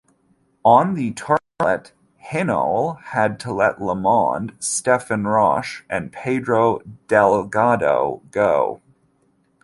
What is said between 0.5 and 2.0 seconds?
On the Tourmalet,